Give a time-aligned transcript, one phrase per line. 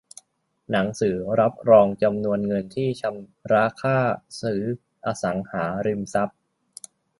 [0.71, 3.97] หนังสือรับรองจำนวนเงินที่ชำระค่า
[4.41, 4.61] ซื้อ
[5.05, 6.39] อสังหาริมทรัพย์